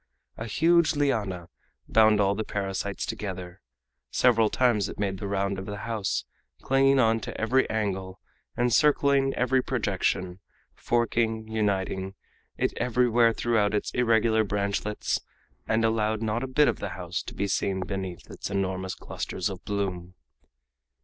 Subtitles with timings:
[0.35, 1.47] A huge liana
[1.87, 3.61] bound all the parasites together;
[4.09, 6.25] several times it made the round of the house,
[6.63, 8.19] clinging on to every angle,
[8.57, 10.39] encircling every projection,
[10.73, 12.15] forking, uniting,
[12.57, 15.21] it everywhere threw out its irregular branchlets,
[15.67, 19.49] and allowed not a bit of the house to be seen beneath its enormous clusters
[19.49, 20.15] of bloom.